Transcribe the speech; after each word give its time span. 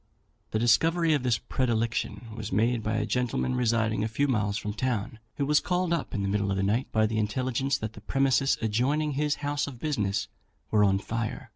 The 0.49 0.57
discovery 0.57 1.13
of 1.13 1.21
this 1.21 1.37
predilection 1.37 2.29
was 2.35 2.51
made 2.51 2.81
by 2.81 2.95
a 2.95 3.05
gentleman 3.05 3.53
residing 3.53 4.03
a 4.03 4.07
few 4.07 4.27
miles 4.27 4.57
from 4.57 4.73
town, 4.73 5.19
who 5.35 5.45
was 5.45 5.59
called 5.59 5.93
up 5.93 6.15
in 6.15 6.23
the 6.23 6.27
middle 6.27 6.49
of 6.49 6.57
the 6.57 6.63
night 6.63 6.91
by 6.91 7.05
the 7.05 7.19
intelligence 7.19 7.77
that 7.77 7.93
the 7.93 8.01
premises 8.01 8.57
adjoining 8.63 9.11
his 9.11 9.35
house 9.45 9.67
of 9.67 9.79
business 9.79 10.27
were 10.71 10.83
on 10.83 10.97
fire. 10.97 11.49